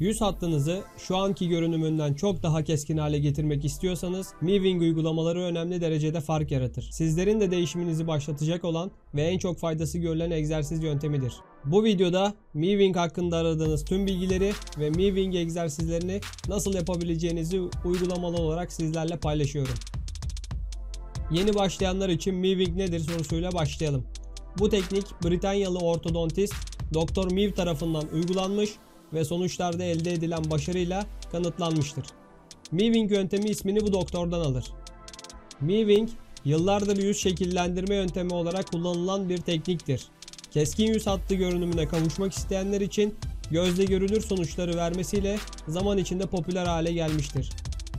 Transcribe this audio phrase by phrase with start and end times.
[0.00, 6.20] Yüz hattınızı şu anki görünümünden çok daha keskin hale getirmek istiyorsanız Mewing uygulamaları önemli derecede
[6.20, 6.88] fark yaratır.
[6.92, 11.34] Sizlerin de değişiminizi başlatacak olan ve en çok faydası görülen egzersiz yöntemidir.
[11.64, 19.16] Bu videoda Mewing hakkında aradığınız tüm bilgileri ve Mewing egzersizlerini nasıl yapabileceğinizi uygulamalı olarak sizlerle
[19.16, 19.74] paylaşıyorum.
[21.30, 24.04] Yeni başlayanlar için Mewing nedir sorusuyla başlayalım.
[24.58, 26.54] Bu teknik Britanyalı ortodontist
[26.94, 27.32] Dr.
[27.32, 28.70] Mew tarafından uygulanmış
[29.12, 32.04] ve sonuçlarda elde edilen başarıyla kanıtlanmıştır.
[32.72, 34.64] Mewing yöntemi ismini bu doktordan alır.
[35.60, 36.08] Mewing,
[36.44, 40.06] yıllardır yüz şekillendirme yöntemi olarak kullanılan bir tekniktir.
[40.50, 43.14] Keskin yüz hattı görünümüne kavuşmak isteyenler için
[43.50, 45.36] gözle görülür sonuçları vermesiyle
[45.68, 47.50] zaman içinde popüler hale gelmiştir.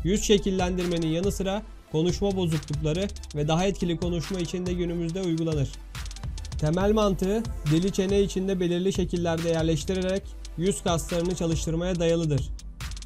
[0.04, 5.70] Yüz şekillendirmenin yanı sıra konuşma bozuklukları ve daha etkili konuşma için de günümüzde uygulanır.
[6.60, 10.24] Temel mantığı dili çene içinde belirli şekillerde yerleştirerek
[10.58, 12.50] yüz kaslarını çalıştırmaya dayalıdır.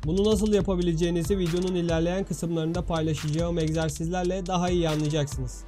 [0.05, 5.63] Bunu nasıl yapabileceğinizi videonun ilerleyen kısımlarında paylaşacağım egzersizlerle daha iyi anlayacaksınız.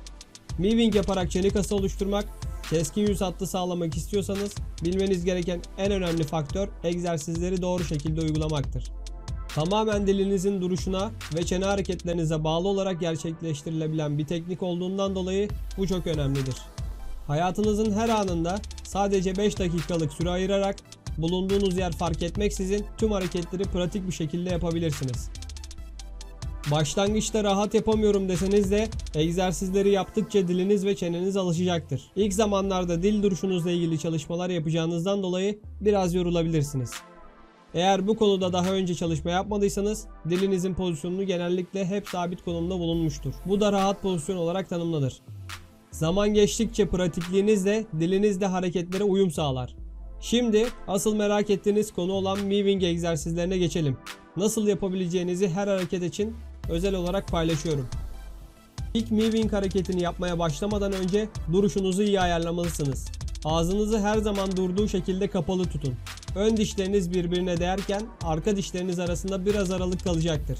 [0.57, 2.25] Moving yaparak çene kası oluşturmak,
[2.69, 8.91] keskin yüz hattı sağlamak istiyorsanız bilmeniz gereken en önemli faktör egzersizleri doğru şekilde uygulamaktır.
[9.55, 16.07] Tamamen dilinizin duruşuna ve çene hareketlerinize bağlı olarak gerçekleştirilebilen bir teknik olduğundan dolayı bu çok
[16.07, 16.55] önemlidir.
[17.27, 20.75] Hayatınızın her anında sadece 5 dakikalık süre ayırarak
[21.17, 25.29] bulunduğunuz yer fark etmeksizin tüm hareketleri pratik bir şekilde yapabilirsiniz.
[26.71, 32.01] Başlangıçta rahat yapamıyorum deseniz de egzersizleri yaptıkça diliniz ve çeneniz alışacaktır.
[32.15, 36.91] İlk zamanlarda dil duruşunuzla ilgili çalışmalar yapacağınızdan dolayı biraz yorulabilirsiniz.
[37.73, 43.33] Eğer bu konuda daha önce çalışma yapmadıysanız dilinizin pozisyonunu genellikle hep sabit konumda bulunmuştur.
[43.45, 45.21] Bu da rahat pozisyon olarak tanımlanır.
[45.91, 49.75] Zaman geçtikçe pratikliğinizle dilinizde hareketlere uyum sağlar.
[50.21, 53.97] Şimdi asıl merak ettiğiniz konu olan moving egzersizlerine geçelim.
[54.37, 56.35] Nasıl yapabileceğinizi her hareket için
[56.69, 57.87] özel olarak paylaşıyorum.
[58.93, 63.07] İlk moving hareketini yapmaya başlamadan önce duruşunuzu iyi ayarlamalısınız.
[63.45, 65.95] Ağzınızı her zaman durduğu şekilde kapalı tutun.
[66.35, 70.59] Ön dişleriniz birbirine değerken arka dişleriniz arasında biraz aralık kalacaktır.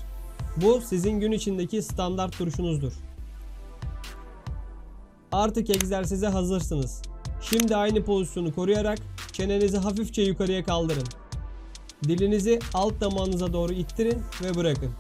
[0.58, 2.94] Bu sizin gün içindeki standart duruşunuzdur.
[5.32, 7.02] Artık egzersize hazırsınız.
[7.42, 9.00] Şimdi aynı pozisyonu koruyarak
[9.32, 11.08] çenenizi hafifçe yukarıya kaldırın.
[12.04, 14.92] Dilinizi alt damağınıza doğru ittirin ve bırakın.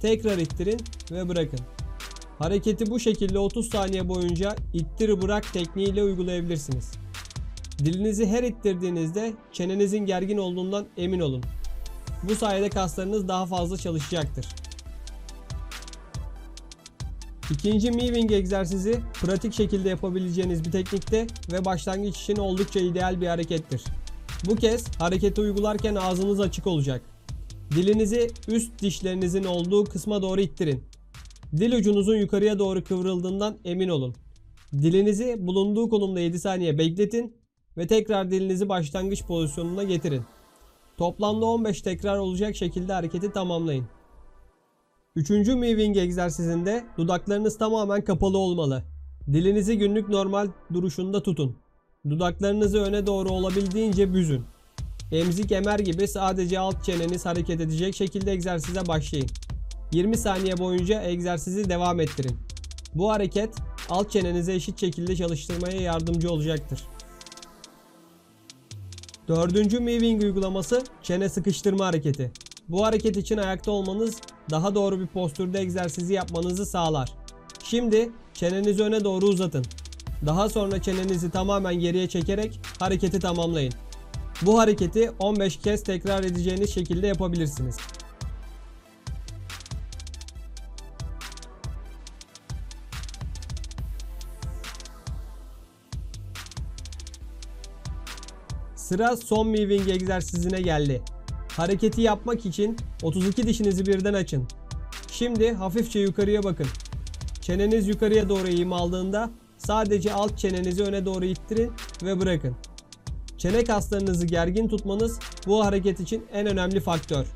[0.00, 0.80] Tekrar ittirin
[1.10, 1.60] ve bırakın.
[2.38, 6.92] Hareketi bu şekilde 30 saniye boyunca ittir bırak tekniğiyle uygulayabilirsiniz.
[7.78, 11.42] Dilinizi her ittirdiğinizde çenenizin gergin olduğundan emin olun.
[12.22, 14.46] Bu sayede kaslarınız daha fazla çalışacaktır.
[17.52, 23.82] İkinci moving egzersizi pratik şekilde yapabileceğiniz bir teknikte ve başlangıç için oldukça ideal bir harekettir.
[24.46, 27.02] Bu kez hareketi uygularken ağzınız açık olacak.
[27.70, 30.84] Dilinizi üst dişlerinizin olduğu kısma doğru ittirin.
[31.56, 34.14] Dil ucunuzun yukarıya doğru kıvrıldığından emin olun.
[34.72, 37.36] Dilinizi bulunduğu konumda 7 saniye bekletin
[37.76, 40.22] ve tekrar dilinizi başlangıç pozisyonuna getirin.
[40.98, 43.86] Toplamda 15 tekrar olacak şekilde hareketi tamamlayın.
[45.16, 48.82] Üçüncü moving egzersizinde dudaklarınız tamamen kapalı olmalı.
[49.32, 51.56] Dilinizi günlük normal duruşunda tutun.
[52.10, 54.44] Dudaklarınızı öne doğru olabildiğince büzün.
[55.12, 59.26] Emzik emer gibi sadece alt çeneniz hareket edecek şekilde egzersize başlayın.
[59.92, 62.36] 20 saniye boyunca egzersizi devam ettirin.
[62.94, 63.54] Bu hareket
[63.90, 66.86] alt çenenizi eşit şekilde çalıştırmaya yardımcı olacaktır.
[69.28, 72.32] Dördüncü moving uygulaması çene sıkıştırma hareketi.
[72.68, 74.16] Bu hareket için ayakta olmanız
[74.50, 77.12] daha doğru bir postürde egzersizi yapmanızı sağlar.
[77.64, 79.64] Şimdi çenenizi öne doğru uzatın.
[80.26, 83.72] Daha sonra çenenizi tamamen geriye çekerek hareketi tamamlayın.
[84.42, 87.76] Bu hareketi 15 kez tekrar edeceğiniz şekilde yapabilirsiniz.
[98.76, 101.02] Sıra son moving egzersizine geldi.
[101.56, 104.48] Hareketi yapmak için 32 dişinizi birden açın.
[105.10, 106.66] Şimdi hafifçe yukarıya bakın.
[107.40, 111.72] Çeneniz yukarıya doğru eğim aldığında sadece alt çenenizi öne doğru ittirin
[112.02, 112.56] ve bırakın.
[113.38, 117.26] Çene kaslarınızı gergin tutmanız bu hareket için en önemli faktör.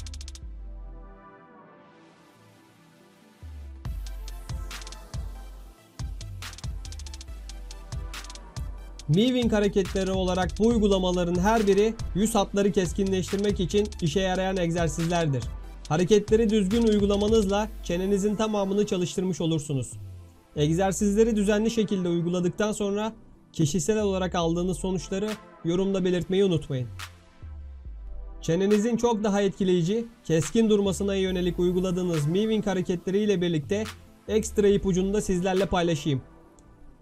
[9.08, 15.44] Moving hareketleri olarak bu uygulamaların her biri yüz hatları keskinleştirmek için işe yarayan egzersizlerdir.
[15.88, 19.92] Hareketleri düzgün uygulamanızla çenenizin tamamını çalıştırmış olursunuz.
[20.56, 23.12] Egzersizleri düzenli şekilde uyguladıktan sonra
[23.52, 25.30] kişisel olarak aldığınız sonuçları
[25.64, 26.88] yorumda belirtmeyi unutmayın.
[28.42, 33.84] Çenenizin çok daha etkileyici, keskin durmasına yönelik uyguladığınız moving hareketleriyle birlikte
[34.28, 36.22] ekstra ipucunu da sizlerle paylaşayım.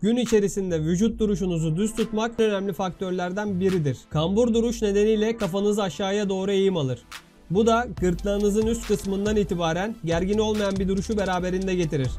[0.05, 3.99] Gün içerisinde vücut duruşunuzu düz tutmak önemli faktörlerden biridir.
[4.11, 7.05] Kambur duruş nedeniyle kafanız aşağıya doğru eğim alır.
[7.51, 12.11] Bu da gırtlağınızın üst kısmından itibaren gergin olmayan bir duruşu beraberinde getirir.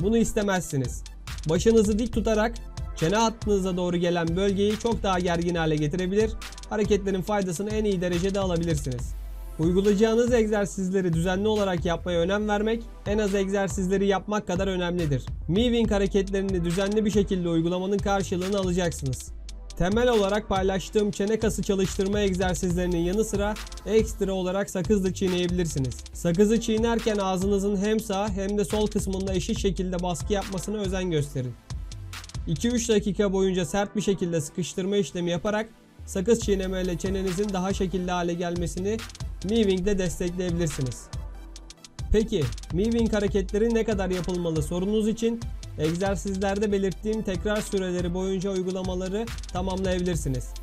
[0.00, 1.04] Bunu istemezsiniz.
[1.48, 2.54] Başınızı dik tutarak
[2.96, 6.30] çene hattınıza doğru gelen bölgeyi çok daha gergin hale getirebilir.
[6.70, 9.23] Hareketlerin faydasını en iyi derecede alabilirsiniz.
[9.58, 15.26] Uygulayacağınız egzersizleri düzenli olarak yapmaya önem vermek en az egzersizleri yapmak kadar önemlidir.
[15.48, 19.32] Moving hareketlerini düzenli bir şekilde uygulamanın karşılığını alacaksınız.
[19.78, 23.54] Temel olarak paylaştığım çene kası çalıştırma egzersizlerinin yanı sıra
[23.86, 25.96] ekstra olarak sakız da çiğneyebilirsiniz.
[26.12, 31.54] Sakızı çiğnerken ağzınızın hem sağ hem de sol kısmında eşit şekilde baskı yapmasına özen gösterin.
[32.48, 35.68] 2-3 dakika boyunca sert bir şekilde sıkıştırma işlemi yaparak
[36.06, 38.96] sakız çiğnemeyle çenenizin daha şekilli hale gelmesini
[39.44, 41.08] Moving'de destekleyebilirsiniz.
[42.12, 45.40] Peki, Moving hareketleri ne kadar yapılmalı sorunuz için
[45.78, 50.54] egzersizlerde belirttiğim tekrar süreleri boyunca uygulamaları tamamlayabilirsiniz.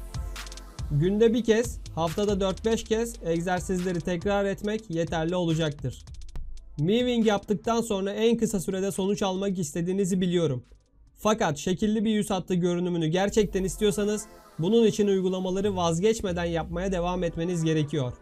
[0.92, 6.06] Günde bir kez, haftada 4-5 kez egzersizleri tekrar etmek yeterli olacaktır.
[6.80, 10.64] Moving yaptıktan sonra en kısa sürede sonuç almak istediğinizi biliyorum.
[11.18, 14.26] Fakat şekilli bir yüz hattı görünümünü gerçekten istiyorsanız
[14.60, 18.14] bunun için uygulamaları vazgeçmeden yapmaya devam etmeniz gerekiyor.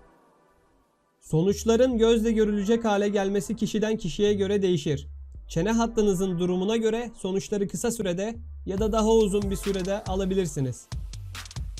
[1.32, 5.08] Sonuçların gözle görülecek hale gelmesi kişiden kişiye göre değişir.
[5.48, 8.36] Çene hattınızın durumuna göre sonuçları kısa sürede
[8.66, 10.88] ya da daha uzun bir sürede alabilirsiniz.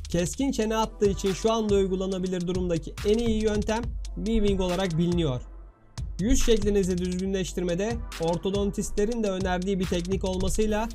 [0.10, 3.82] Keskin çene hattı için şu anda uygulanabilir durumdaki en iyi yöntem
[4.16, 5.42] weaving olarak biliniyor.
[6.20, 10.90] Yüz şeklinizi düzgünleştirmede ortodontistlerin de önerdiği bir teknik olmasıyla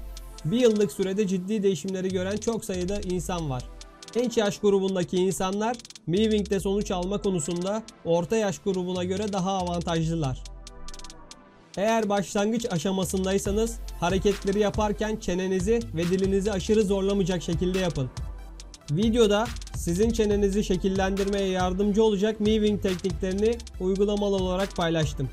[0.44, 3.73] bir yıllık sürede ciddi değişimleri gören çok sayıda insan var.
[4.14, 5.76] Genç yaş grubundaki insanlar
[6.06, 10.44] Weaving'de sonuç alma konusunda orta yaş grubuna göre daha avantajlılar.
[11.76, 18.10] Eğer başlangıç aşamasındaysanız hareketleri yaparken çenenizi ve dilinizi aşırı zorlamayacak şekilde yapın.
[18.90, 19.46] Videoda
[19.76, 25.28] sizin çenenizi şekillendirmeye yardımcı olacak Weaving tekniklerini uygulamalı olarak paylaştım.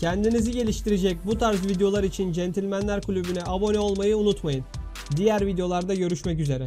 [0.00, 4.64] Kendinizi geliştirecek bu tarz videolar için Centilmenler Kulübü'ne abone olmayı unutmayın.
[5.16, 6.64] Diğer videolarda görüşmek üzere.